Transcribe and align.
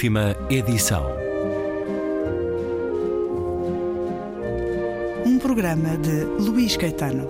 Última 0.00 0.34
edição. 0.48 1.04
Um 5.26 5.38
programa 5.38 5.98
de 5.98 6.24
Luís 6.42 6.74
Caetano. 6.74 7.28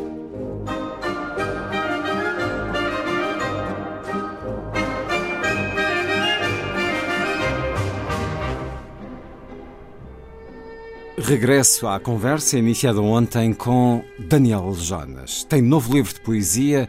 Regresso 11.19 11.89
à 11.89 11.99
conversa 11.99 12.57
iniciada 12.57 13.01
ontem 13.03 13.53
com 13.53 14.05
Daniel 14.17 14.73
Jonas. 14.75 15.43
Tem 15.43 15.61
novo 15.61 15.93
livro 15.93 16.15
de 16.15 16.21
poesia, 16.21 16.89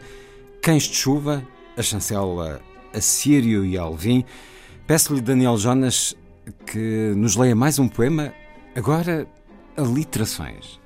Cães 0.60 0.84
de 0.84 0.94
Chuva, 0.94 1.42
a 1.76 1.82
chancela 1.82 2.60
Assírio 2.94 3.64
e 3.64 3.76
Alvim. 3.76 4.24
Peço-lhe, 4.86 5.20
Daniel 5.20 5.56
Jonas, 5.56 6.16
que 6.66 7.12
nos 7.16 7.36
leia 7.36 7.54
mais 7.54 7.78
um 7.78 7.86
poema, 7.86 8.32
agora 8.74 9.28
aliterações. 9.76 10.80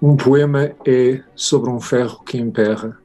Um 0.00 0.16
poema 0.16 0.72
é 0.86 1.22
sobre 1.36 1.68
um 1.68 1.78
ferro 1.80 2.24
que 2.24 2.38
emperra. 2.38 2.98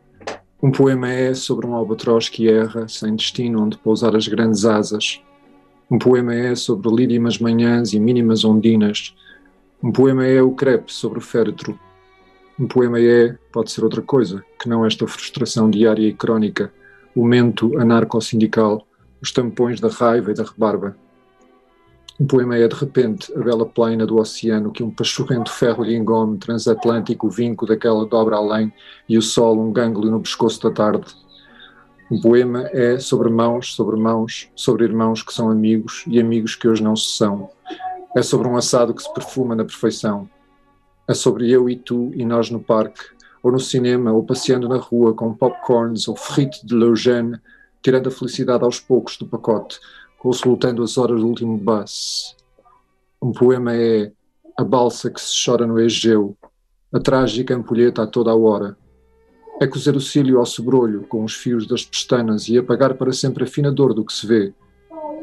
Um 0.63 0.71
poema 0.71 1.11
é 1.11 1.33
sobre 1.33 1.67
um 1.67 1.75
albatroz 1.75 2.29
que 2.29 2.49
erra, 2.49 2.87
sem 2.87 3.13
destino 3.13 3.61
onde 3.61 3.77
pousar 3.77 4.15
as 4.15 4.25
grandes 4.25 4.63
asas. 4.63 5.21
Um 5.91 5.99
poema 5.99 6.33
é 6.33 6.55
sobre 6.55 6.89
lírimas 6.89 7.37
manhãs 7.37 7.91
e 7.91 7.99
mínimas 7.99 8.45
ondinas. 8.45 9.13
Um 9.83 9.91
poema 9.91 10.25
é 10.25 10.41
o 10.41 10.51
crepe 10.51 10.93
sobre 10.93 11.19
o 11.19 11.21
féretro. 11.21 11.77
Um 12.57 12.67
poema 12.67 13.01
é, 13.01 13.37
pode 13.51 13.69
ser 13.69 13.83
outra 13.83 14.01
coisa, 14.01 14.41
que 14.61 14.69
não 14.69 14.85
esta 14.85 15.05
frustração 15.05 15.69
diária 15.69 16.07
e 16.07 16.13
crónica, 16.13 16.71
o 17.13 17.25
mento 17.25 17.77
anarco-sindical, 17.77 18.87
os 19.25 19.31
tampões 19.31 19.79
da 19.79 19.89
raiva 19.89 20.29
e 20.29 20.35
da 20.35 20.43
rebarba. 20.43 20.95
Um 22.19 22.27
poema 22.27 22.55
é, 22.55 22.67
de 22.67 22.75
repente, 22.75 23.33
a 23.35 23.39
bela 23.39 23.65
plaina 23.65 24.05
do 24.05 24.17
oceano 24.17 24.71
que 24.71 24.83
um 24.83 24.91
pachorrento 24.91 25.51
ferro 25.51 25.83
lhe 25.83 25.95
engome, 25.95 26.37
transatlântico, 26.37 27.25
o 27.25 27.29
vinco 27.29 27.65
daquela 27.65 28.05
dobra 28.05 28.35
além 28.35 28.71
e 29.09 29.17
o 29.17 29.21
sol, 29.23 29.59
um 29.59 29.73
gânglio 29.73 30.11
no 30.11 30.21
pescoço 30.21 30.61
da 30.61 30.71
tarde. 30.71 31.07
Um 32.09 32.21
poema 32.21 32.69
é 32.71 32.99
sobre 32.99 33.29
mãos, 33.29 33.73
sobre 33.73 33.97
mãos, 33.97 34.47
sobre 34.55 34.83
irmãos 34.85 35.23
que 35.23 35.33
são 35.33 35.49
amigos 35.49 36.03
e 36.05 36.19
amigos 36.19 36.55
que 36.55 36.67
hoje 36.67 36.83
não 36.83 36.95
se 36.95 37.09
são. 37.17 37.49
É 38.15 38.21
sobre 38.21 38.47
um 38.47 38.55
assado 38.55 38.93
que 38.93 39.01
se 39.01 39.11
perfuma 39.11 39.55
na 39.55 39.65
perfeição. 39.65 40.29
É 41.07 41.15
sobre 41.15 41.49
eu 41.49 41.67
e 41.67 41.75
tu 41.75 42.11
e 42.13 42.23
nós 42.23 42.51
no 42.51 42.59
parque, 42.59 43.01
ou 43.41 43.51
no 43.51 43.59
cinema, 43.59 44.11
ou 44.11 44.23
passeando 44.23 44.69
na 44.69 44.77
rua 44.77 45.15
com 45.15 45.33
popcorns 45.33 46.07
ou 46.07 46.15
frite 46.15 46.63
de 46.65 46.75
Lejeune, 46.75 47.39
tirando 47.85 48.07
a 48.07 48.11
felicidade 48.11 48.63
aos 48.63 48.79
poucos 48.79 49.15
do 49.15 49.27
pacote, 49.27 49.79
ou 50.23 50.33
soltando 50.33 50.81
as 50.81 50.97
horas 50.97 51.21
do 51.21 51.27
último 51.27 51.55
bus. 51.55 52.35
Um 53.21 53.31
poema 53.31 53.75
é 53.75 54.11
a 54.57 54.63
balsa 54.63 55.11
que 55.11 55.21
se 55.21 55.45
chora 55.45 55.67
no 55.67 55.79
Egeu, 55.79 56.35
a 56.91 56.99
trágica 56.99 57.55
ampulheta 57.55 58.01
a 58.01 58.07
toda 58.07 58.31
a 58.31 58.35
hora. 58.35 58.75
É 59.61 59.67
cozer 59.67 59.95
o 59.95 60.01
cílio 60.01 60.39
ao 60.39 60.47
sobrolho 60.47 61.03
com 61.03 61.23
os 61.23 61.35
fios 61.35 61.67
das 61.67 61.85
pestanas 61.85 62.49
e 62.49 62.57
apagar 62.57 62.95
para 62.95 63.13
sempre 63.13 63.43
a 63.43 63.47
fina 63.47 63.71
dor 63.71 63.93
do 63.93 64.03
que 64.03 64.13
se 64.13 64.25
vê. 64.25 64.51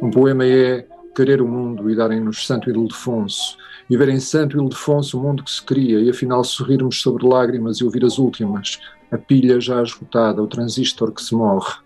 Um 0.01 0.13
poema 0.13 0.47
é 0.47 0.87
querer 1.17 1.43
o 1.43 1.49
mundo 1.49 1.91
e 1.91 1.97
darem-nos 1.97 2.47
Santo 2.47 2.71
Ildefonso, 2.71 3.57
e 3.91 3.97
ver 3.97 4.09
em 4.09 4.21
Santo 4.21 4.57
Ildefonso 4.57 5.19
o 5.19 5.21
mundo 5.21 5.43
que 5.43 5.51
se 5.51 5.65
cria, 5.65 5.99
e 5.99 6.09
afinal 6.09 6.45
sorrirmos 6.45 7.03
sobre 7.03 7.27
lágrimas 7.27 7.79
e 7.79 7.85
ouvir 7.85 8.05
as 8.05 8.19
últimas, 8.19 8.79
a 9.11 9.19
pilha 9.19 9.61
já 9.61 9.83
esgotada, 9.83 10.41
o 10.41 10.47
transistor 10.47 11.11
que 11.11 11.21
se 11.21 11.35
morre. 11.35 11.83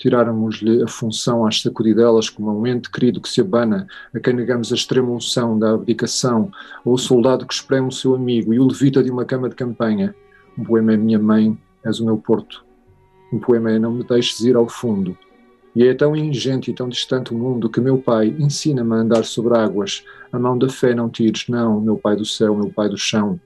Tirarmos-lhe 0.00 0.82
a 0.82 0.88
função 0.88 1.46
às 1.46 1.60
sacudidelas 1.60 2.30
como 2.30 2.58
um 2.58 2.66
ente 2.66 2.90
querido 2.90 3.20
que 3.20 3.28
se 3.28 3.42
abana, 3.42 3.86
a 4.14 4.18
quem 4.18 4.32
negamos 4.32 4.72
a 4.72 4.74
extrema 4.74 5.10
unção 5.10 5.58
da 5.58 5.72
abdicação, 5.72 6.50
ou 6.86 6.94
o 6.94 6.98
soldado 6.98 7.44
que 7.46 7.52
espreme 7.52 7.88
o 7.88 7.92
seu 7.92 8.14
amigo 8.14 8.54
e 8.54 8.58
o 8.58 8.66
levita 8.66 9.02
de 9.02 9.10
uma 9.10 9.26
cama 9.26 9.50
de 9.50 9.54
campanha. 9.54 10.14
Um 10.56 10.64
poema 10.64 10.94
é 10.94 10.96
minha 10.96 11.18
mãe, 11.18 11.54
és 11.84 12.00
o 12.00 12.06
meu 12.06 12.16
porto. 12.16 12.64
Um 13.30 13.38
poema 13.38 13.72
é 13.72 13.78
não 13.78 13.92
me 13.92 14.02
deixes 14.02 14.40
ir 14.40 14.56
ao 14.56 14.66
fundo, 14.66 15.14
e 15.76 15.86
é 15.86 15.92
tão 15.92 16.16
ingente 16.16 16.70
e 16.70 16.74
tão 16.74 16.88
distante 16.88 17.34
o 17.34 17.38
mundo 17.38 17.68
que 17.68 17.78
meu 17.78 17.98
pai 17.98 18.34
ensina-me 18.38 18.94
a 18.94 19.00
andar 19.00 19.24
sobre 19.26 19.54
águas. 19.58 20.02
A 20.32 20.38
mão 20.38 20.56
da 20.56 20.70
fé 20.70 20.94
não 20.94 21.10
tires, 21.10 21.46
não, 21.46 21.78
meu 21.78 21.98
pai 21.98 22.16
do 22.16 22.24
céu, 22.24 22.56
meu 22.56 22.70
pai 22.70 22.88
do 22.88 22.96
chão. 22.96 23.38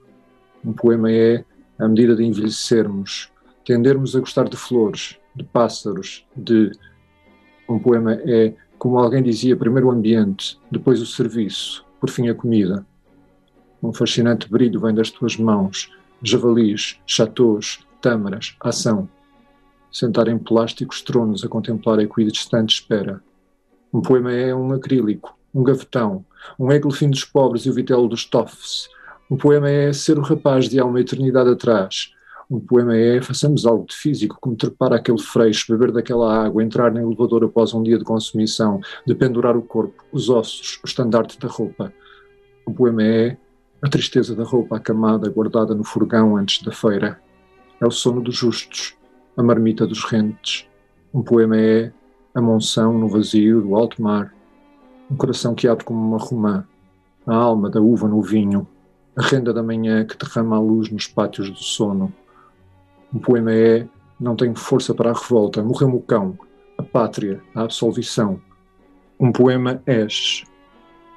Um 0.65 0.73
poema 0.73 1.11
é, 1.11 1.45
à 1.81 1.89
medida 1.89 2.15
de 2.15 2.23
envelhecermos, 2.23 3.29
tendermos 3.65 4.15
a 4.15 4.21
gostar 4.21 4.49
de 4.49 4.57
flores, 4.57 5.19
de 5.35 5.45
pássaros, 5.45 6.27
de. 6.37 6.71
Um 7.67 7.79
poema 7.79 8.13
é, 8.13 8.55
como 8.79 8.99
alguém 8.99 9.23
dizia, 9.23 9.57
primeiro 9.57 9.89
o 9.89 9.91
ambiente, 9.91 10.61
depois 10.71 11.01
o 11.01 11.07
serviço, 11.07 11.85
por 11.99 12.11
fim 12.11 12.29
a 12.29 12.35
comida. 12.35 12.85
Um 13.83 13.93
fascinante 13.93 14.51
brilho 14.51 14.81
vem 14.81 14.95
das 14.95 15.11
tuas 15.11 15.37
mãos, 15.39 15.91
javalis, 16.23 17.01
chateaus, 17.07 17.87
tâmaras, 18.03 18.55
ação 18.61 19.09
sentar 19.95 20.27
em 20.27 20.37
plásticos 20.37 21.01
tronos 21.03 21.45
a 21.45 21.49
contemplar 21.49 22.01
a 22.01 22.03
equidistante 22.03 22.75
espera. 22.75 23.23
Um 23.93 24.03
poema 24.03 24.33
é 24.33 24.53
um 24.53 24.73
acrílico, 24.73 25.39
um 25.55 25.63
gavetão, 25.63 26.25
um 26.59 26.73
Eglefim 26.73 27.09
dos 27.09 27.25
pobres 27.25 27.65
e 27.65 27.71
o 27.71 27.73
vitelo 27.73 28.09
dos 28.09 28.25
toffs. 28.25 28.89
Um 29.31 29.37
poema 29.37 29.71
é 29.71 29.93
ser 29.93 30.19
o 30.19 30.23
rapaz 30.23 30.69
de 30.69 30.81
há 30.81 30.85
uma 30.85 31.01
eternidade 31.01 31.49
atrás. 31.49 32.13
Um 32.51 32.61
poema 32.61 32.97
é 32.97 33.23
façamos 33.23 33.65
algo 33.65 33.87
de 33.87 33.95
físico, 33.95 34.37
como 34.41 34.57
trepar 34.57 34.93
aquele 34.93 35.21
freixo, 35.21 35.73
beber 35.73 35.93
daquela 35.93 36.45
água, 36.45 36.63
entrar 36.63 36.93
no 36.93 37.01
elevador 37.01 37.45
após 37.45 37.73
um 37.73 37.83
dia 37.83 37.99
de 37.99 38.05
consumição, 38.05 38.81
de 39.07 39.15
pendurar 39.15 39.57
o 39.57 39.63
corpo, 39.63 40.05
os 40.13 40.29
ossos, 40.29 40.79
o 40.83 40.87
estandarte 40.87 41.39
da 41.39 41.49
roupa. 41.49 41.93
Um 42.67 42.73
poema 42.73 43.03
é 43.03 43.37
a 43.83 43.89
tristeza 43.89 44.35
da 44.35 44.45
roupa 44.45 44.77
acamada, 44.77 45.29
guardada 45.29 45.75
no 45.75 45.85
furgão 45.85 46.37
antes 46.37 46.63
da 46.63 46.73
feira. 46.73 47.21
É 47.81 47.87
o 47.87 47.91
sono 47.91 48.21
dos 48.21 48.37
justos, 48.37 48.97
a 49.37 49.43
marmita 49.43 49.87
dos 49.87 50.05
rentes. 50.05 50.67
Um 51.13 51.23
poema 51.23 51.57
é 51.59 51.93
a 52.35 52.41
monção 52.41 52.99
no 52.99 53.09
vazio 53.09 53.63
do 53.63 53.75
alto 53.75 54.03
mar, 54.03 54.35
um 55.11 55.17
coração 55.17 55.55
que 55.55 55.69
abre 55.69 55.85
como 55.85 56.01
uma 56.01 56.19
romã, 56.19 56.67
a 57.27 57.35
alma 57.35 57.71
da 57.71 57.81
uva 57.81 58.09
no 58.09 58.21
vinho, 58.21 58.67
a 59.17 59.23
renda 59.23 59.53
da 59.53 59.63
manhã 59.63 60.05
que 60.05 60.17
derrama 60.17 60.57
a 60.57 60.61
luz 60.61 60.91
nos 60.91 61.07
pátios 61.07 61.51
do 61.51 61.59
sono. 61.59 62.13
Um 63.15 63.19
poema 63.19 63.53
é 63.53 63.87
não 64.19 64.37
tenho 64.37 64.55
força 64.55 64.95
para 64.95 65.11
a 65.11 65.15
revolta, 65.15 65.63
morreu-me 65.63 65.97
o 65.97 66.01
cão, 66.01 66.39
a 66.77 66.83
pátria, 66.83 67.41
a 67.55 67.63
absolvição. 67.63 68.41
Um 69.19 69.31
poema 69.31 69.83
és. 69.87 70.45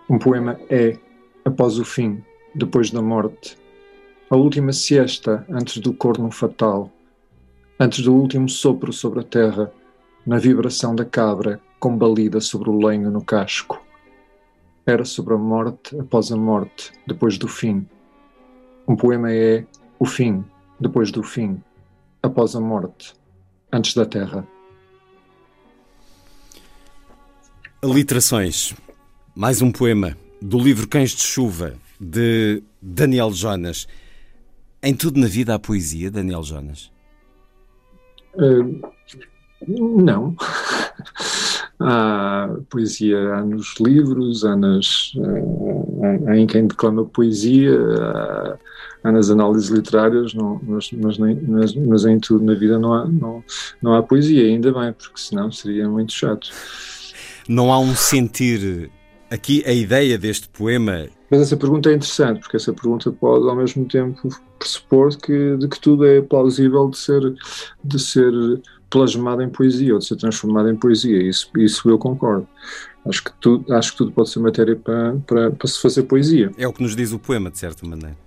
Um 0.10 0.18
poema 0.18 0.60
é 0.70 0.98
após 1.44 1.80
o 1.80 1.86
fim, 1.86 2.24
depois 2.54 2.92
da 2.92 3.02
morte. 3.02 3.58
A 4.30 4.36
última 4.36 4.72
siesta 4.72 5.46
antes 5.50 5.80
do 5.80 5.94
corno 5.94 6.30
fatal 6.32 6.92
antes 7.80 8.04
do 8.04 8.14
último 8.14 8.50
sopro 8.50 8.92
sobre 8.92 9.20
a 9.20 9.24
terra, 9.24 9.72
na 10.26 10.38
vibração 10.38 10.96
da 10.96 11.06
cabra 11.06 11.62
combalida 11.80 12.42
sobre 12.42 12.70
o 12.70 12.78
lenho 12.78 13.12
no 13.12 13.24
casco. 13.24 13.82
Era 14.86 15.06
sobre 15.06 15.36
a 15.36 15.38
morte 15.38 15.98
após 16.00 16.32
a 16.32 16.36
morte, 16.36 16.92
depois 17.06 17.38
do 17.38 17.48
fim. 17.48 17.88
Um 18.88 18.96
poema 18.96 19.32
é 19.32 19.66
o 20.00 20.06
fim, 20.06 20.44
depois 20.80 21.12
do 21.12 21.22
fim, 21.22 21.62
após 22.28 22.56
a 22.56 22.62
morte, 22.62 23.14
antes 23.72 23.94
da 23.94 24.06
terra. 24.06 24.48
Aliterações. 27.82 28.76
Mais 29.36 29.62
um 29.62 29.72
poema 29.72 30.18
do 30.42 30.58
livro 30.60 30.88
Cães 30.88 31.12
de 31.12 31.22
Chuva, 31.22 31.76
de 32.00 32.64
Daniel 32.82 33.32
Jonas. 33.32 33.88
Em 34.82 34.94
tudo 34.94 35.20
na 35.20 35.28
vida 35.28 35.54
há 35.54 35.60
poesia, 35.60 36.12
Daniel 36.12 36.44
Jonas? 36.44 36.92
Uh, 38.36 38.82
não. 39.68 40.36
há 41.80 42.50
poesia 42.70 43.18
há 43.36 43.44
nos 43.44 43.76
livros, 43.80 44.44
há, 44.44 44.56
nas, 44.56 45.14
há, 46.28 46.32
há 46.32 46.38
em 46.38 46.48
quem 46.48 46.68
declama 46.68 47.06
poesia, 47.06 47.78
há, 48.02 48.58
há 49.04 49.12
nas 49.12 49.30
análises 49.30 49.70
literárias, 49.70 50.34
não, 50.34 50.60
mas, 50.64 50.92
mas, 50.92 51.18
mas, 51.18 51.76
mas, 51.76 52.06
em 52.06 52.20
tudo 52.20 52.44
na 52.44 52.54
vida 52.54 52.80
não 52.80 52.94
há, 52.94 53.06
não, 53.06 53.44
não 53.82 53.96
há 53.96 54.04
poesia, 54.04 54.44
ainda 54.44 54.72
bem, 54.74 54.94
porque 54.94 55.20
senão 55.20 55.52
seria 55.52 55.88
muito 55.88 56.14
chato. 56.14 56.50
Não 57.48 57.72
há 57.72 57.80
um 57.80 57.96
sentir. 57.96 58.90
Aqui 59.30 59.62
a 59.66 59.74
ideia 59.74 60.18
deste 60.18 60.48
poema 60.48 61.08
mas 61.30 61.42
essa 61.42 61.58
pergunta 61.58 61.90
é 61.90 61.94
interessante, 61.94 62.40
porque 62.40 62.56
essa 62.56 62.72
pergunta 62.72 63.12
pode 63.12 63.48
ao 63.48 63.56
mesmo 63.56 63.86
tempo 63.86 64.30
pressupor 64.58 65.16
que, 65.18 65.58
de 65.58 65.68
que 65.68 65.80
tudo 65.80 66.06
é 66.06 66.22
plausível 66.22 66.90
de 66.90 66.98
ser, 66.98 67.36
de 67.84 68.00
ser 68.00 68.32
plasmado 68.90 69.42
em 69.42 69.50
poesia 69.50 69.94
ou 69.94 70.00
de 70.00 70.06
ser 70.06 70.16
transformado 70.16 70.70
em 70.70 70.76
poesia. 70.76 71.22
Isso, 71.22 71.50
isso 71.58 71.90
eu 71.90 71.98
concordo. 71.98 72.48
Acho 73.06 73.24
que, 73.24 73.32
tudo, 73.40 73.74
acho 73.74 73.92
que 73.92 73.98
tudo 73.98 74.12
pode 74.12 74.30
ser 74.30 74.40
matéria 74.40 74.76
para, 74.76 75.16
para, 75.26 75.52
para 75.52 75.68
se 75.68 75.82
fazer 75.82 76.04
poesia. 76.04 76.52
É 76.58 76.68
o 76.68 76.74
que 76.74 76.84
nos 76.84 76.96
diz 76.96 77.12
o 77.12 77.20
poema, 77.20 77.50
de 77.50 77.58
certa 77.58 77.88
maneira. 77.88 78.18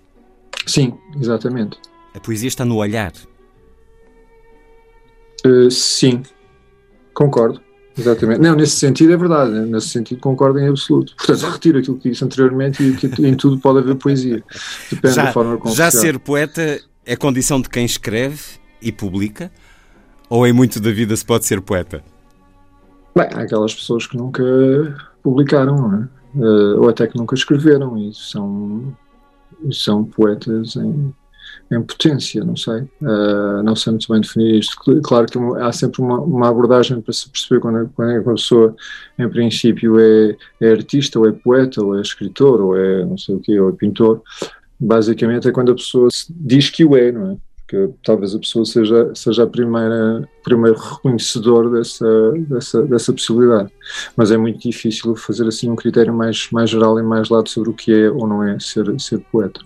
Sim, 0.67 0.95
exatamente. 1.21 1.79
A 2.15 2.21
poesia 2.21 2.49
está 2.49 2.65
no 2.65 2.77
olhar. 2.77 3.13
Uh, 5.45 5.71
sim, 5.71 6.23
concordo. 7.13 7.61
Exatamente. 7.99 8.41
Não, 8.41 8.55
nesse 8.55 8.77
sentido 8.77 9.13
é 9.13 9.17
verdade, 9.17 9.51
né? 9.51 9.67
nesse 9.67 9.89
sentido 9.89 10.21
concordo 10.21 10.59
em 10.59 10.69
absoluto. 10.69 11.15
Portanto, 11.17 11.51
retiro 11.51 11.79
aquilo 11.79 11.99
que 11.99 12.11
disse 12.11 12.25
anteriormente 12.25 12.83
e 12.83 12.97
que 12.97 13.27
em 13.27 13.35
tudo 13.35 13.59
pode 13.59 13.81
haver 13.81 13.97
poesia. 13.97 14.43
Depende 14.91 15.15
já, 15.15 15.25
da 15.25 15.33
forma 15.33 15.59
como 15.59 15.75
Já 15.75 15.91
ser 15.91 16.19
poeta 16.19 16.81
é 17.05 17.17
condição 17.17 17.61
de 17.61 17.69
quem 17.69 17.85
escreve 17.85 18.41
e 18.81 18.91
publica? 18.91 19.51
Ou 20.31 20.47
em 20.47 20.53
muito 20.53 20.79
da 20.79 20.93
vida 20.93 21.17
se 21.17 21.25
pode 21.25 21.45
ser 21.45 21.61
poeta? 21.61 22.05
Bem, 23.17 23.27
há 23.35 23.41
aquelas 23.41 23.75
pessoas 23.75 24.07
que 24.07 24.17
nunca 24.17 24.45
publicaram, 25.25 25.77
não 25.77 25.95
é? 25.95 26.09
Uh, 26.33 26.81
ou 26.81 26.89
até 26.89 27.09
que 27.09 27.19
nunca 27.19 27.35
escreveram 27.35 27.99
e 27.99 28.15
são, 28.15 28.97
são 29.73 30.05
poetas 30.05 30.77
em, 30.77 31.13
em 31.73 31.83
potência, 31.83 32.45
não 32.45 32.55
sei. 32.55 32.83
Uh, 33.03 33.61
não 33.65 33.75
sei 33.75 33.91
muito 33.91 34.07
bem 34.09 34.21
definir 34.21 34.61
isto. 34.61 34.77
Claro 35.03 35.27
que 35.27 35.37
há 35.61 35.73
sempre 35.73 36.01
uma, 36.01 36.21
uma 36.21 36.49
abordagem 36.49 37.01
para 37.01 37.13
se 37.13 37.29
perceber 37.29 37.61
quando, 37.61 37.79
é, 37.79 37.89
quando 37.97 38.11
é 38.13 38.21
uma 38.21 38.35
pessoa, 38.35 38.77
em 39.19 39.29
princípio, 39.29 39.99
é, 39.99 40.37
é, 40.61 40.71
artista, 40.71 41.19
ou 41.19 41.29
é 41.29 41.33
poeta, 41.33 41.83
ou 41.83 41.99
é 41.99 42.01
escritor, 42.01 42.61
ou 42.61 42.77
é 42.77 43.05
não 43.05 43.19
sei 43.19 43.35
o 43.35 43.41
quê, 43.41 43.59
ou 43.59 43.71
é 43.71 43.73
pintor. 43.73 44.23
Basicamente 44.79 45.49
é 45.49 45.53
quando 45.53 45.73
a 45.73 45.75
pessoa 45.75 46.09
diz 46.31 46.71
que 46.71 46.85
o 46.85 46.97
é, 46.97 47.11
não 47.11 47.33
é? 47.33 47.37
Que 47.71 47.89
talvez 48.03 48.35
a 48.35 48.39
pessoa 48.41 48.65
seja, 48.65 49.13
seja 49.15 49.45
a 49.45 49.47
primeira 49.47 50.29
primeiro 50.43 50.77
reconhecedor 50.77 51.71
dessa, 51.71 52.33
dessa, 52.49 52.83
dessa 52.83 53.13
possibilidade. 53.13 53.71
Mas 54.17 54.33
é 54.33 54.37
muito 54.37 54.59
difícil 54.69 55.15
fazer 55.15 55.47
assim 55.47 55.71
um 55.71 55.77
critério 55.77 56.13
mais, 56.13 56.49
mais 56.51 56.69
geral 56.69 56.99
e 56.99 57.03
mais 57.03 57.29
lado 57.29 57.49
sobre 57.49 57.71
o 57.71 57.73
que 57.73 57.93
é 57.93 58.11
ou 58.11 58.27
não 58.27 58.43
é 58.43 58.59
ser, 58.59 58.93
ser 58.99 59.21
poeta. 59.31 59.61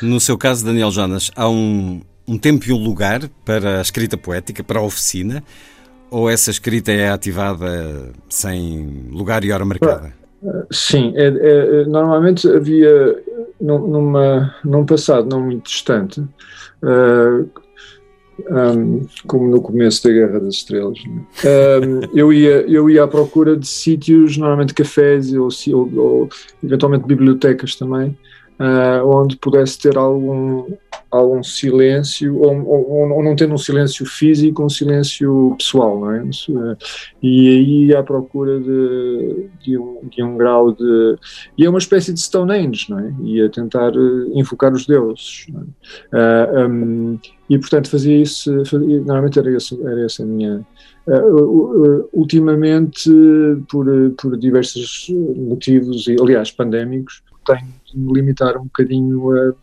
No 0.00 0.18
seu 0.18 0.38
caso, 0.38 0.64
Daniel 0.64 0.90
Jonas, 0.90 1.30
há 1.36 1.46
um, 1.48 2.00
um 2.26 2.38
tempo 2.38 2.64
e 2.66 2.72
um 2.72 2.82
lugar 2.82 3.28
para 3.44 3.78
a 3.78 3.82
escrita 3.82 4.16
poética, 4.16 4.64
para 4.64 4.78
a 4.80 4.82
oficina, 4.82 5.44
ou 6.10 6.30
essa 6.30 6.50
escrita 6.50 6.90
é 6.92 7.10
ativada 7.10 8.10
sem 8.28 9.06
lugar 9.10 9.44
e 9.44 9.52
hora 9.52 9.66
marcada? 9.66 10.14
Sim, 10.70 11.12
é, 11.16 11.26
é, 11.26 11.84
normalmente 11.86 12.48
havia 12.48 13.22
numa, 13.60 14.54
num 14.64 14.84
passado 14.84 15.28
não 15.28 15.42
muito 15.42 15.64
distante, 15.64 16.20
uh, 16.20 17.48
ah, 18.50 18.72
um, 18.72 19.06
como 19.26 19.48
no 19.48 19.62
começo 19.62 20.02
da 20.02 20.12
Guerra 20.12 20.40
das 20.40 20.54
Estrelas, 20.54 20.98
um, 21.06 22.00
eu, 22.12 22.32
ia, 22.32 22.62
eu 22.68 22.90
ia 22.90 23.04
à 23.04 23.08
procura 23.08 23.56
de 23.56 23.66
sítios, 23.66 24.36
normalmente 24.36 24.74
cafés 24.74 25.32
ou, 25.32 25.48
ou, 25.72 25.96
ou 25.96 26.28
eventualmente 26.62 27.06
bibliotecas 27.06 27.76
também, 27.76 28.16
uh, 28.58 29.06
onde 29.06 29.36
pudesse 29.36 29.78
ter 29.78 29.96
algum, 29.96 30.66
algum 31.10 31.42
silêncio, 31.42 32.38
ou, 32.40 32.56
ou, 32.66 33.10
ou, 33.12 33.22
não 33.22 33.36
tendo 33.36 33.54
um 33.54 33.58
silêncio 33.58 34.06
físico, 34.06 34.64
um 34.64 34.68
silêncio 34.68 35.54
pessoal, 35.58 36.00
não 36.00 36.10
é? 36.10 36.28
E 37.22 37.48
aí 37.48 37.94
à 37.94 38.02
procura 38.02 38.60
de, 38.60 39.48
de, 39.62 39.78
um, 39.78 40.00
de 40.10 40.22
um 40.22 40.36
grau 40.36 40.72
de. 40.72 41.16
E 41.58 41.64
é 41.64 41.70
uma 41.70 41.78
espécie 41.78 42.12
de 42.12 42.20
Stonehenge, 42.20 42.90
não 42.90 42.98
é? 42.98 43.14
E 43.22 43.42
a 43.42 43.48
tentar 43.48 43.92
uh, 43.96 44.38
invocar 44.38 44.72
os 44.72 44.86
deuses. 44.86 45.46
É? 46.12 46.64
Uh, 46.64 46.68
um, 46.68 47.18
e 47.48 47.58
portanto 47.58 47.90
fazia 47.90 48.16
isso, 48.16 48.64
fazia, 48.64 48.98
normalmente 49.00 49.38
era, 49.38 49.54
esse, 49.54 49.80
era 49.82 50.04
essa 50.04 50.22
a 50.22 50.26
minha. 50.26 50.66
Uh, 51.06 52.08
ultimamente, 52.14 53.10
por, 53.70 53.86
por 54.16 54.38
diversos 54.38 55.08
motivos, 55.36 56.06
aliás 56.18 56.50
pandémicos, 56.50 57.22
tenho 57.44 57.72
de 57.84 57.98
me 57.98 58.12
limitar 58.12 58.56
um 58.56 58.64
bocadinho 58.64 59.30
a, 59.30 59.54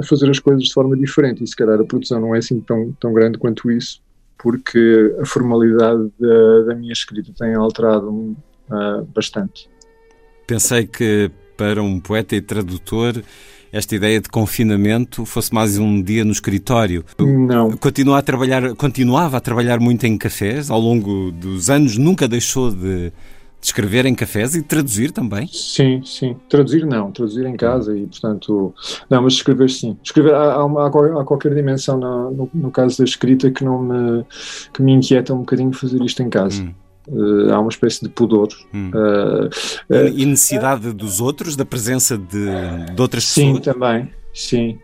a, 0.00 0.04
fazer 0.04 0.30
as 0.30 0.38
coisas 0.38 0.64
de 0.64 0.72
forma 0.72 0.96
diferente 0.96 1.42
e 1.42 1.46
se 1.46 1.56
calhar 1.56 1.80
a 1.80 1.84
produção 1.84 2.20
não 2.20 2.34
é 2.34 2.38
assim 2.38 2.60
tão, 2.60 2.92
tão 3.00 3.12
grande 3.12 3.38
quanto 3.38 3.70
isso 3.70 4.02
porque 4.38 5.16
a 5.20 5.24
formalidade 5.24 6.10
da, 6.20 6.62
da 6.66 6.74
minha 6.74 6.92
escrita 6.92 7.32
tem 7.38 7.54
alterado 7.54 8.10
uh, 8.10 9.04
bastante. 9.14 9.70
Pensei 10.46 10.86
que 10.86 11.30
para 11.56 11.82
um 11.82 11.98
poeta 11.98 12.36
e 12.36 12.42
tradutor 12.42 13.22
esta 13.72 13.96
ideia 13.96 14.20
de 14.20 14.28
confinamento 14.28 15.24
fosse 15.24 15.52
mais 15.52 15.78
um 15.78 16.00
dia 16.00 16.24
no 16.24 16.30
escritório. 16.30 17.04
Não. 17.18 17.72
Continua 17.72 18.18
a 18.18 18.22
trabalhar, 18.22 18.74
continuava 18.76 19.38
a 19.38 19.40
trabalhar 19.40 19.80
muito 19.80 20.04
em 20.04 20.16
cafés 20.16 20.70
ao 20.70 20.78
longo 20.78 21.32
dos 21.32 21.70
anos, 21.70 21.96
nunca 21.96 22.28
deixou 22.28 22.70
de 22.70 23.06
de 23.06 23.12
escrever 23.64 24.04
em 24.04 24.14
cafés 24.14 24.54
e 24.54 24.62
traduzir 24.62 25.10
também? 25.10 25.48
Sim, 25.50 26.02
sim. 26.04 26.36
Traduzir 26.48 26.84
não, 26.84 27.10
traduzir 27.10 27.46
em 27.46 27.56
casa 27.56 27.96
e, 27.96 28.06
portanto, 28.06 28.74
não, 29.08 29.22
mas 29.22 29.34
escrever 29.34 29.70
sim. 29.70 29.96
Escrever, 30.02 30.34
há, 30.34 30.54
há, 30.54 30.86
há 30.86 31.24
qualquer 31.24 31.54
dimensão 31.54 31.98
no, 31.98 32.30
no, 32.30 32.50
no, 32.52 32.70
caso 32.70 32.98
da 32.98 33.04
escrita 33.04 33.50
que 33.50 33.64
não 33.64 33.82
me, 33.82 34.24
que 34.72 34.82
me 34.82 34.92
inquieta 34.92 35.32
um 35.32 35.38
bocadinho 35.38 35.72
fazer 35.72 36.02
isto 36.02 36.22
em 36.22 36.28
casa. 36.28 36.62
Hum. 36.62 36.74
Uh, 37.06 37.52
há 37.52 37.60
uma 37.60 37.68
espécie 37.68 38.02
de 38.02 38.08
pudor. 38.08 38.48
Hum. 38.72 38.90
Uh, 38.94 39.94
uh, 39.94 40.08
e 40.08 40.24
necessidade 40.24 40.92
dos 40.92 41.20
outros, 41.20 41.56
da 41.56 41.64
presença 41.64 42.16
de, 42.16 42.94
de 42.94 43.00
outras 43.00 43.24
sim, 43.24 43.54
pessoas? 43.54 43.64
Sim, 43.64 43.72
também, 43.72 44.10
sim. 44.32 44.78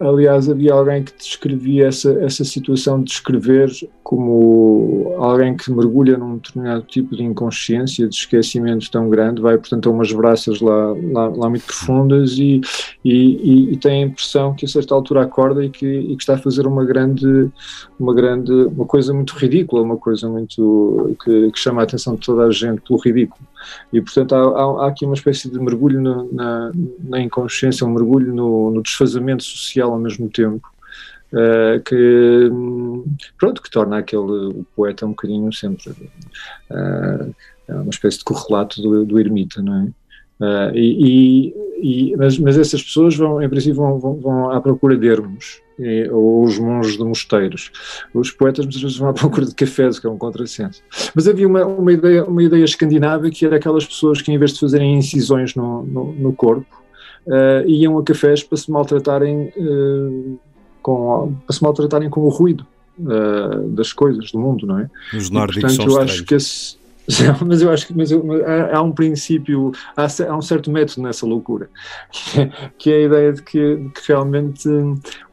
Aliás, 0.00 0.48
havia 0.48 0.72
alguém 0.72 1.02
que 1.02 1.12
descrevia 1.16 1.88
essa, 1.88 2.12
essa 2.20 2.44
situação 2.44 3.02
de 3.02 3.10
escrever 3.10 3.68
como 4.04 5.12
alguém 5.18 5.56
que 5.56 5.72
mergulha 5.72 6.16
num 6.16 6.36
determinado 6.36 6.82
tipo 6.82 7.16
de 7.16 7.24
inconsciência, 7.24 8.08
de 8.08 8.14
esquecimento 8.14 8.88
tão 8.92 9.10
grande, 9.10 9.42
vai, 9.42 9.58
portanto, 9.58 9.88
a 9.88 9.92
umas 9.92 10.12
braças 10.12 10.60
lá, 10.60 10.94
lá, 11.12 11.28
lá 11.28 11.50
muito 11.50 11.66
profundas 11.66 12.38
e, 12.38 12.60
e, 13.04 13.72
e, 13.72 13.76
tem 13.76 14.04
a 14.04 14.06
impressão 14.06 14.54
que 14.54 14.64
a 14.64 14.68
certa 14.68 14.94
altura 14.94 15.22
acorda 15.22 15.64
e 15.64 15.68
que, 15.68 15.86
e 15.86 16.16
que 16.16 16.22
está 16.22 16.34
a 16.34 16.38
fazer 16.38 16.66
uma 16.66 16.84
grande, 16.84 17.50
uma 17.98 18.14
grande, 18.14 18.52
uma 18.52 18.86
coisa 18.86 19.12
muito 19.12 19.34
ridícula, 19.36 19.82
uma 19.82 19.96
coisa 19.96 20.28
muito 20.28 21.16
que, 21.24 21.50
que 21.50 21.58
chama 21.58 21.80
a 21.80 21.84
atenção 21.84 22.14
de 22.14 22.20
toda 22.20 22.44
a 22.44 22.50
gente 22.52 22.80
pelo 22.82 23.00
ridículo. 23.00 23.40
E, 23.92 24.00
portanto, 24.00 24.34
há, 24.34 24.84
há, 24.84 24.88
aqui 24.88 25.04
uma 25.04 25.14
espécie 25.14 25.50
de 25.50 25.58
mergulho 25.58 26.00
no, 26.00 26.32
na, 26.32 26.72
na, 27.00 27.20
inconsciência, 27.20 27.86
um 27.86 27.92
mergulho 27.92 28.34
no, 28.34 28.70
no 28.70 28.82
desfazamento 28.82 29.42
social 29.42 29.92
ao 29.92 29.98
mesmo 29.98 30.28
tempo. 30.28 30.66
Uh, 31.30 31.78
que 31.84 32.50
pronto 33.36 33.62
que 33.62 33.70
torna 33.70 33.98
aquele 33.98 34.22
o 34.22 34.66
poeta 34.74 35.04
um 35.04 35.10
bocadinho 35.10 35.52
sempre 35.52 35.90
uh, 35.90 37.34
uma 37.68 37.90
espécie 37.90 38.16
de 38.16 38.24
correlato 38.24 38.80
do, 38.80 39.04
do 39.04 39.20
ermita 39.20 39.60
não 39.60 39.76
é 39.76 39.88
Uh, 40.40 40.70
e, 40.72 41.54
e, 41.82 42.16
mas, 42.16 42.38
mas, 42.38 42.56
essas 42.56 42.80
pessoas 42.82 43.16
vão, 43.16 43.42
em 43.42 43.48
princípio, 43.48 43.76
vão, 43.76 43.98
vão, 43.98 44.14
vão 44.14 44.50
à 44.50 44.60
procura 44.60 44.96
de 44.96 45.08
ermos, 45.08 45.60
e, 45.78 46.08
ou 46.10 46.44
os 46.44 46.58
monges 46.58 46.96
de 46.96 47.02
mosteiros. 47.02 47.72
Os 48.14 48.30
poetas 48.30 48.64
muitas 48.64 48.80
vezes 48.80 48.96
vão 48.96 49.08
à 49.08 49.12
procura 49.14 49.46
de 49.46 49.54
cafés, 49.54 49.98
que 49.98 50.06
é 50.06 50.10
um 50.10 50.16
contrassenso. 50.16 50.82
Mas 51.14 51.26
havia 51.26 51.46
uma, 51.46 51.64
uma, 51.66 51.92
ideia, 51.92 52.24
uma 52.24 52.42
ideia 52.42 52.64
escandinava 52.64 53.28
que 53.30 53.44
era 53.44 53.56
aquelas 53.56 53.84
pessoas 53.84 54.22
que, 54.22 54.30
em 54.30 54.38
vez 54.38 54.52
de 54.52 54.60
fazerem 54.60 54.96
incisões 54.96 55.56
no, 55.56 55.82
no, 55.84 56.12
no 56.12 56.32
corpo, 56.32 56.82
uh, 57.26 57.68
iam 57.68 57.98
a 57.98 58.04
cafés 58.04 58.42
para 58.44 58.56
se 58.58 58.70
maltratarem, 58.70 59.52
uh, 59.56 60.38
com, 60.80 61.34
para 61.44 61.56
se 61.56 61.62
maltratarem 61.62 62.08
com 62.08 62.20
o 62.20 62.28
ruído. 62.28 62.64
das 63.76 63.92
coisas 63.92 64.30
do 64.32 64.38
mundo, 64.38 64.66
não 64.66 64.78
é? 64.80 64.90
Os 65.14 65.30
nórdicos 65.30 65.74
e, 65.74 65.76
portanto, 65.76 65.90
eu 65.90 66.00
acho 66.00 66.24
que 66.24 66.34
esse, 66.34 66.76
mas 67.46 67.62
eu 67.62 67.70
acho 67.70 67.86
que 67.86 67.94
mas 67.94 68.10
eu, 68.10 68.22
há, 68.72 68.82
um 68.82 68.92
princípio, 68.92 69.72
há, 69.96 70.06
há, 70.28 70.36
um 70.36 70.42
certo 70.42 70.70
método 70.70 71.02
nessa 71.02 71.26
loucura, 71.26 71.70
que 72.12 72.40
é, 72.40 72.50
que 72.78 72.90
é 72.90 72.96
a 72.96 73.00
ideia 73.02 73.32
de 73.32 73.42
que, 73.42 73.76
de 73.76 73.88
que 73.90 74.08
realmente 74.08 74.68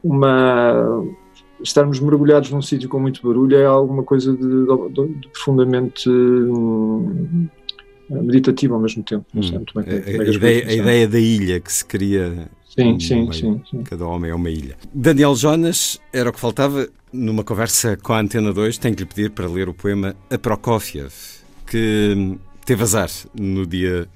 uma 0.02 1.04
estarmos 1.62 2.00
mergulhados 2.00 2.50
num 2.50 2.62
sítio 2.62 2.88
com 2.88 3.00
muito 3.00 3.26
barulho 3.26 3.56
é 3.56 3.64
alguma 3.64 4.02
coisa 4.02 4.32
de, 4.32 4.38
de, 4.38 5.20
de 5.20 5.28
profundamente 5.28 6.08
hum, 6.08 7.48
meditativa 8.10 8.74
ao 8.74 8.80
mesmo 8.80 9.02
tempo. 9.02 9.24
Muito 9.32 9.74
bem 9.74 9.84
é, 9.86 10.18
a, 10.18 10.22
a, 10.22 10.28
ideia, 10.28 10.66
a 10.68 10.72
ideia 10.72 11.08
da 11.08 11.18
ilha 11.18 11.60
que 11.60 11.72
se 11.72 11.84
cria. 11.84 12.48
Sim, 12.68 13.00
sim, 13.00 13.32
sim, 13.32 13.62
sim, 13.70 13.82
Cada 13.84 14.06
homem 14.06 14.30
é 14.30 14.34
uma 14.34 14.50
ilha. 14.50 14.76
Daniel 14.92 15.34
Jonas, 15.34 15.98
era 16.12 16.28
o 16.28 16.32
que 16.32 16.38
faltava 16.38 16.86
numa 17.10 17.42
conversa 17.42 17.96
com 17.96 18.12
a 18.12 18.20
Antena 18.20 18.52
2. 18.52 18.76
Tenho 18.76 18.94
que 18.94 19.02
lhe 19.02 19.08
pedir 19.08 19.30
para 19.30 19.48
ler 19.48 19.66
o 19.66 19.72
poema 19.72 20.14
A 20.30 20.36
Prokofiev 20.36 21.35
que 21.66 22.38
teve 22.64 22.82
azar 22.82 23.10
no 23.34 23.66
dia 23.66 24.08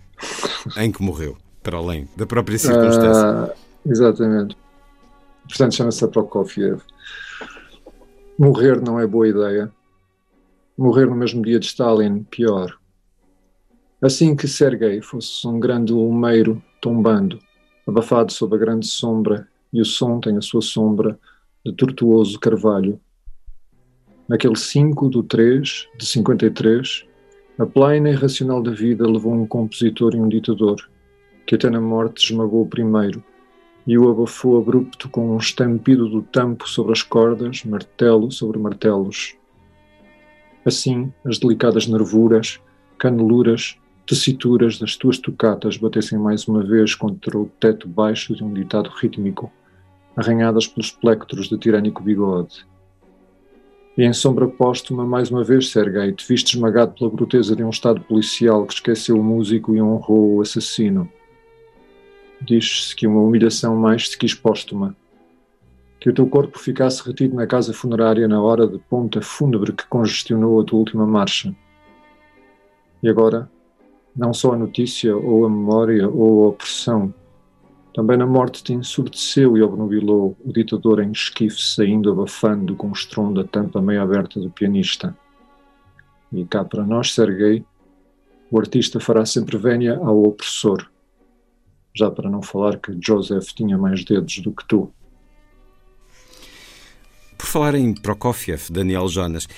em 0.77 0.91
que 0.91 1.03
morreu, 1.03 1.37
para 1.63 1.79
além 1.79 2.09
da 2.17 2.27
própria 2.27 2.59
circunstância. 2.59 3.23
Ah, 3.23 3.55
exatamente. 3.87 4.57
Portanto, 5.49 5.75
chama-se 5.75 6.07
Prokofiev. 6.09 6.81
Morrer 8.39 8.81
não 8.81 8.99
é 8.99 9.07
boa 9.07 9.29
ideia. 9.29 9.71
Morrer 10.79 11.07
no 11.07 11.17
mesmo 11.17 11.43
dia 11.43 11.59
de 11.59 11.67
Stalin, 11.67 12.23
pior. 12.25 12.79
Assim 14.01 14.35
que 14.35 14.49
Sergei 14.49 15.03
fosse 15.03 15.47
um 15.47 15.61
grande 15.61 15.93
lumeiro 15.93 16.63
tombando, 16.81 17.39
abafado 17.87 18.33
sob 18.33 18.57
a 18.57 18.59
grande 18.59 18.87
sombra, 18.87 19.47
e 19.73 19.81
o 19.81 19.85
som 19.85 20.19
tem 20.21 20.37
a 20.39 20.41
sua 20.41 20.63
sombra 20.63 21.19
de 21.65 21.73
tortuoso 21.75 22.39
carvalho. 22.41 22.99
Naquele 24.27 24.57
5 24.57 25.09
do 25.11 25.23
3 25.23 25.89
de 25.99 26.07
53, 26.07 27.05
a 27.61 27.67
plaina 27.67 28.09
irracional 28.09 28.63
da 28.63 28.71
vida 28.71 29.07
levou 29.07 29.35
um 29.35 29.47
compositor 29.47 30.15
e 30.15 30.19
um 30.19 30.31
ditador, 30.31 30.89
que 31.47 31.55
até 31.55 31.69
na 31.69 31.79
morte 31.79 32.25
esmagou 32.25 32.63
o 32.63 32.67
primeiro, 32.67 33.23
e 33.87 33.99
o 33.99 34.11
abafou 34.11 34.57
abrupto 34.57 35.11
com 35.11 35.35
um 35.35 35.37
estampido 35.37 36.09
do 36.09 36.23
tampo 36.23 36.67
sobre 36.67 36.93
as 36.93 37.03
cordas, 37.03 37.63
martelo 37.65 38.33
sobre 38.33 38.59
martelos. 38.59 39.37
Assim, 40.65 41.13
as 41.23 41.39
delicadas 41.39 41.87
nervuras, 41.87 42.59
caneluras, 42.97 43.77
tessituras 44.07 44.79
das 44.79 44.97
tuas 44.97 45.19
tocatas 45.19 45.77
batessem 45.77 46.19
mais 46.19 46.49
uma 46.49 46.65
vez 46.65 46.95
contra 46.95 47.37
o 47.37 47.45
teto 47.61 47.87
baixo 47.87 48.35
de 48.35 48.43
um 48.43 48.55
ditado 48.55 48.89
rítmico, 48.89 49.53
arranhadas 50.17 50.67
pelos 50.67 50.93
plectros 50.93 51.51
de 51.51 51.59
tirânico 51.59 52.03
bigode. 52.03 52.70
E 54.01 54.03
em 54.03 54.15
sombra 54.15 54.49
póstuma, 54.49 55.05
mais 55.05 55.31
uma 55.31 55.45
vez, 55.45 55.69
Sergei, 55.69 56.11
te 56.11 56.27
viste 56.27 56.55
esmagado 56.55 56.95
pela 56.95 57.11
bruteza 57.11 57.55
de 57.55 57.63
um 57.63 57.69
Estado 57.69 58.01
policial 58.01 58.65
que 58.65 58.73
esqueceu 58.73 59.21
o 59.21 59.23
músico 59.23 59.77
e 59.77 59.83
honrou 59.83 60.37
o 60.37 60.41
assassino. 60.41 61.07
Diz-se 62.41 62.97
que 62.97 63.07
uma 63.07 63.21
humilhação 63.21 63.77
mais 63.77 64.09
se 64.09 64.17
quis 64.17 64.33
póstuma, 64.33 64.97
que 66.01 66.09
o 66.09 66.15
teu 66.15 66.27
corpo 66.27 66.59
ficasse 66.59 67.07
retido 67.07 67.37
na 67.37 67.47
casa 67.47 67.75
funerária 67.75 68.27
na 68.27 68.41
hora 68.41 68.67
de 68.67 68.79
ponta 68.79 69.21
fúnebre 69.21 69.75
que 69.75 69.87
congestionou 69.87 70.59
a 70.59 70.65
tua 70.65 70.79
última 70.79 71.07
marcha. 71.07 71.55
E 73.03 73.09
agora, 73.11 73.51
não 74.17 74.33
só 74.33 74.55
a 74.55 74.57
notícia, 74.57 75.15
ou 75.15 75.45
a 75.45 75.51
memória, 75.51 76.09
ou 76.09 76.47
a 76.47 76.49
opressão, 76.49 77.13
também 77.95 78.17
na 78.17 78.27
morte 78.27 78.63
te 78.63 78.73
ensurdeceu 78.73 79.57
e 79.57 79.63
obnubilou 79.63 80.37
o 80.45 80.53
ditador 80.53 81.03
em 81.03 81.11
esquife 81.11 81.61
saindo 81.61 82.11
abafando 82.11 82.77
com 82.77 82.89
o 82.89 82.93
estrondo 82.93 83.43
da 83.43 83.49
tampa 83.49 83.83
meio 83.83 84.03
aberta 84.03 84.39
do 84.39 84.51
pianista. 84.51 85.17
E 86.33 86.45
cá 86.45 86.65
para 86.65 86.85
nós, 86.85 87.13
Sergei, 87.13 87.65
o 88.51 88.59
artista 88.59 89.01
fará 89.01 89.25
sempre 89.27 89.57
vénia 89.57 89.97
ao 89.97 90.23
opressor, 90.23 90.89
já 91.95 92.11
para 92.11 92.31
não 92.31 92.43
falar 92.43 92.79
que 92.79 92.97
Joseph 93.05 93.49
tinha 93.53 93.77
mais 93.77 94.05
dedos 94.05 94.39
do 94.39 94.53
que 94.53 94.67
tu. 94.67 94.93
Por 97.37 97.47
falar 97.47 97.75
em 97.75 97.93
Prokofiev, 97.95 98.71
Daniel 98.71 99.09
Jonas, 99.09 99.49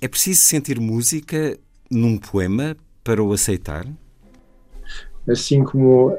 é 0.00 0.08
preciso 0.08 0.40
sentir 0.40 0.80
música 0.80 1.58
num 1.90 2.16
poema 2.16 2.76
para 3.02 3.22
o 3.22 3.32
aceitar? 3.32 3.86
Assim 5.28 5.64
como 5.64 6.16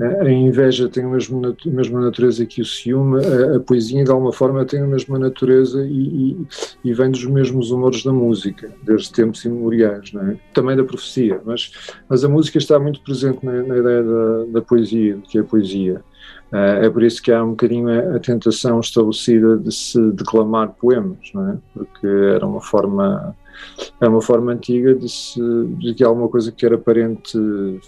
a 0.00 0.30
inveja 0.30 0.88
tem 0.88 1.04
a 1.04 1.08
mesma, 1.08 1.48
a 1.48 1.68
mesma 1.68 2.00
natureza 2.00 2.46
que 2.46 2.62
o 2.62 2.64
ciúme, 2.64 3.20
a, 3.22 3.56
a, 3.56 3.60
poesia 3.60 4.02
de 4.02 4.10
alguma 4.10 4.32
forma 4.32 4.64
tem 4.64 4.80
a 4.80 4.86
mesma 4.86 5.18
natureza 5.18 5.84
e, 5.84 6.32
e, 6.32 6.46
e, 6.84 6.94
vem 6.94 7.10
dos 7.10 7.24
mesmos 7.26 7.70
humores 7.70 8.02
da 8.02 8.12
música, 8.12 8.70
desde 8.82 9.12
tempos 9.12 9.44
imemoriais, 9.44 10.12
é? 10.14 10.36
também 10.54 10.76
da 10.76 10.84
profecia, 10.84 11.40
mas, 11.44 11.72
mas 12.08 12.24
a 12.24 12.28
música 12.28 12.56
está 12.56 12.78
muito 12.78 13.02
presente 13.02 13.44
na, 13.44 13.62
na 13.62 13.76
ideia 13.76 14.02
da, 14.02 14.44
da, 14.52 14.62
poesia, 14.62 15.16
do 15.16 15.22
que 15.22 15.38
é 15.38 15.42
poesia. 15.42 16.02
Uh, 16.50 16.82
é 16.82 16.90
por 16.90 17.02
isso 17.02 17.22
que 17.22 17.30
há 17.30 17.44
um 17.44 17.50
bocadinho 17.50 17.88
a, 17.88 18.16
a, 18.16 18.18
tentação 18.18 18.80
estabelecida 18.80 19.56
de 19.56 19.72
se 19.72 20.00
declamar 20.12 20.70
poemas, 20.80 21.30
não 21.34 21.50
é? 21.50 21.58
porque 21.74 22.06
era 22.06 22.46
uma 22.46 22.60
forma 22.60 23.36
é 24.00 24.08
uma 24.08 24.22
forma 24.22 24.52
antiga 24.52 24.94
de, 24.94 25.08
se, 25.08 25.40
de 25.78 25.92
que 25.92 26.02
alguma 26.02 26.28
coisa 26.28 26.50
que 26.50 26.64
era 26.64 26.78
parente, 26.78 27.38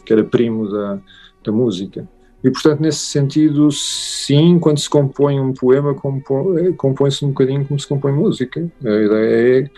que 0.05 0.13
era 0.13 0.23
primo 0.23 0.71
da, 0.71 1.01
da 1.45 1.53
música. 1.53 2.09
E, 2.45 2.51
portanto, 2.51 2.81
nesse 2.81 2.99
sentido, 2.99 3.71
sim, 3.71 4.59
quando 4.59 4.79
se 4.79 4.91
compõe 4.91 5.39
um 5.39 5.53
poema, 5.53 5.95
compõe-se 5.95 7.25
um 7.25 7.29
bocadinho 7.29 7.65
como 7.65 7.79
se 7.79 7.87
compõe 7.87 8.13
música. 8.13 8.69
A 8.85 8.89
ideia 8.89 9.65
é. 9.65 9.71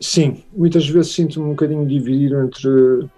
Sim, 0.00 0.44
muitas 0.56 0.88
vezes 0.88 1.12
sinto-me 1.12 1.46
um 1.46 1.50
bocadinho 1.50 1.86
dividido 1.86 2.40
entre 2.40 3.08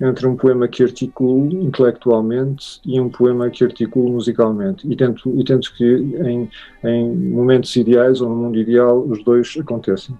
entre 0.00 0.26
um 0.26 0.36
poema 0.36 0.68
que 0.68 0.82
articulo 0.82 1.50
intelectualmente 1.62 2.80
e 2.84 3.00
um 3.00 3.08
poema 3.08 3.48
que 3.48 3.64
articulo 3.64 4.12
musicalmente. 4.12 4.86
E 4.90 4.94
tento, 4.94 5.32
e 5.38 5.44
tento 5.44 5.72
que 5.74 5.84
em, 5.84 6.50
em 6.84 7.16
momentos 7.16 7.74
ideais 7.76 8.20
ou 8.20 8.28
no 8.28 8.36
mundo 8.36 8.58
ideal 8.58 9.02
os 9.08 9.24
dois 9.24 9.56
aconteçam. 9.58 10.18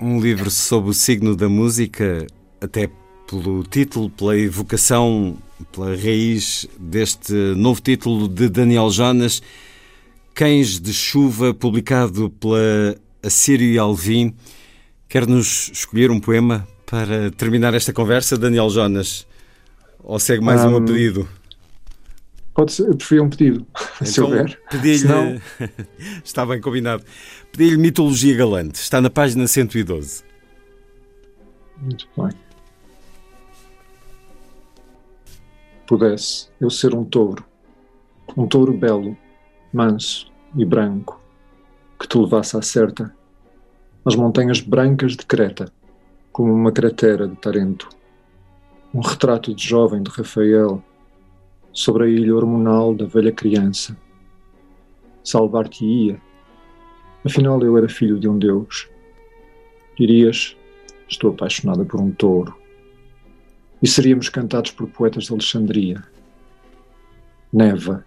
Um 0.00 0.20
livro 0.20 0.50
sobre 0.50 0.90
o 0.90 0.94
signo 0.94 1.34
da 1.34 1.48
música, 1.48 2.26
até 2.60 2.90
pelo 3.26 3.62
título, 3.64 4.10
pela 4.10 4.38
evocação, 4.38 5.36
pela 5.72 5.96
raiz 5.96 6.68
deste 6.78 7.32
novo 7.32 7.80
título 7.80 8.28
de 8.28 8.48
Daniel 8.48 8.90
Jonas, 8.90 9.42
Cães 10.34 10.80
de 10.80 10.92
Chuva, 10.92 11.54
publicado 11.54 12.30
pela 12.30 12.96
Assírio 13.22 13.66
e 13.66 13.78
Alvim. 13.78 14.34
Quer-nos 15.08 15.70
escolher 15.72 16.10
um 16.10 16.20
poema 16.20 16.66
para 16.86 17.30
terminar 17.30 17.74
esta 17.74 17.92
conversa, 17.92 18.36
Daniel 18.36 18.68
Jonas? 18.68 19.26
Ou 20.02 20.18
segue 20.18 20.44
mais 20.44 20.64
um, 20.64 20.76
um 20.76 20.84
pedido? 20.84 21.28
Pode 22.54 22.72
ser, 22.72 22.86
eu 22.86 22.96
prefiro 22.96 23.24
um 23.24 23.30
pedido, 23.30 23.66
então, 23.96 24.06
se 24.06 24.20
houver. 24.20 24.60
Pedi-lhe. 24.70 24.98
Senão... 24.98 25.40
Está 26.22 26.46
bem 26.46 26.60
combinado. 26.60 27.02
Pedi-lhe 27.50 27.76
Mitologia 27.76 28.36
Galante. 28.36 28.76
Está 28.76 29.00
na 29.00 29.10
página 29.10 29.46
112. 29.46 30.22
Muito 31.80 32.06
bem. 32.16 32.43
Pudesse 35.86 36.48
eu 36.58 36.70
ser 36.70 36.94
um 36.94 37.04
touro, 37.04 37.44
um 38.36 38.46
touro 38.46 38.72
belo, 38.72 39.16
manso 39.72 40.32
e 40.56 40.64
branco, 40.64 41.20
que 42.00 42.08
te 42.08 42.16
levasse 42.16 42.56
à 42.56 42.62
certa, 42.62 43.14
as 44.04 44.16
montanhas 44.16 44.60
brancas 44.60 45.12
de 45.12 45.26
Creta 45.26 45.70
como 46.32 46.52
uma 46.52 46.72
cratera 46.72 47.28
de 47.28 47.36
Tarento. 47.36 47.88
Um 48.94 49.00
retrato 49.00 49.54
de 49.54 49.62
jovem 49.62 50.02
de 50.02 50.10
Rafael 50.10 50.82
sobre 51.72 52.04
a 52.04 52.08
ilha 52.08 52.34
hormonal 52.34 52.94
da 52.94 53.04
velha 53.04 53.30
criança. 53.30 53.96
Salvar-te-ia. 55.22 56.20
Afinal, 57.24 57.62
eu 57.62 57.76
era 57.76 57.88
filho 57.88 58.18
de 58.18 58.28
um 58.28 58.38
deus. 58.38 58.88
Dirias, 59.98 60.56
estou 61.08 61.30
apaixonada 61.30 61.84
por 61.84 62.00
um 62.00 62.10
touro. 62.10 62.63
E 63.82 63.86
seríamos 63.86 64.28
cantados 64.28 64.70
por 64.70 64.88
poetas 64.88 65.24
de 65.24 65.32
Alexandria. 65.32 66.02
Neva. 67.52 68.04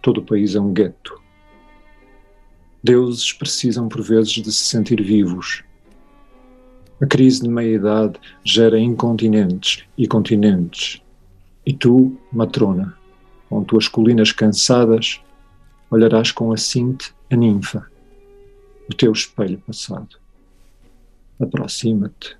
Todo 0.00 0.18
o 0.18 0.24
país 0.24 0.54
é 0.54 0.60
um 0.60 0.72
gueto. 0.72 1.20
Deuses 2.82 3.32
precisam 3.32 3.88
por 3.88 4.02
vezes 4.02 4.32
de 4.32 4.52
se 4.52 4.64
sentir 4.64 5.02
vivos 5.02 5.64
a 7.00 7.06
crise 7.06 7.42
de 7.42 7.48
meia-idade 7.48 8.18
gera 8.42 8.78
incontinentes 8.78 9.84
e 9.96 10.06
continentes. 10.08 11.00
E 11.64 11.72
tu, 11.72 12.18
matrona, 12.32 12.96
com 13.48 13.62
tuas 13.62 13.86
colinas 13.86 14.32
cansadas, 14.32 15.20
olharás 15.90 16.32
com 16.32 16.52
a 16.52 16.56
cinte 16.56 17.14
a 17.30 17.36
ninfa, 17.36 17.86
o 18.90 18.94
teu 18.94 19.12
espelho 19.12 19.58
passado. 19.58 20.16
Aproxima-te. 21.38 22.36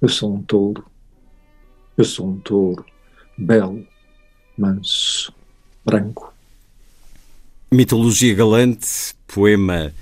Eu 0.00 0.08
sou 0.08 0.34
um 0.34 0.42
touro. 0.42 0.86
Eu 1.96 2.04
sou 2.04 2.28
um 2.28 2.38
touro, 2.38 2.84
belo, 3.38 3.86
manso, 4.58 5.32
branco. 5.84 6.34
Mitologia 7.70 8.34
Galante, 8.34 9.14
poema 9.28 9.92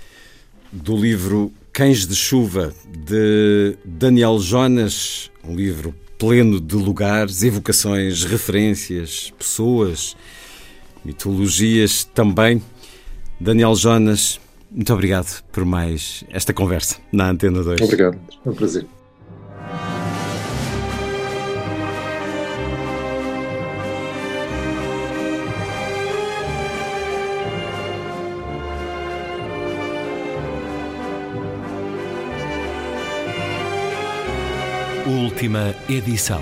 do 0.72 0.96
livro 0.96 1.52
Cães 1.70 2.06
de 2.06 2.14
Chuva, 2.14 2.72
de 2.87 3.76
Daniel 3.84 4.38
Jonas, 4.38 5.30
um 5.44 5.54
livro 5.54 5.94
pleno 6.18 6.58
de 6.58 6.76
lugares, 6.76 7.42
evocações, 7.42 8.25
referências, 8.25 9.30
pessoas, 9.38 10.16
mitologias 11.04 12.04
também. 12.04 12.62
Daniel 13.38 13.75
Jonas, 13.75 14.40
muito 14.70 14.92
obrigado 14.94 15.42
por 15.52 15.66
mais 15.66 16.25
esta 16.30 16.54
conversa 16.54 16.96
na 17.12 17.28
Antena 17.28 17.62
2. 17.62 17.82
Obrigado, 17.82 18.18
é 18.46 18.49
um 18.49 18.54
prazer. 18.54 18.87
Última 35.42 35.75
edição. 35.88 36.40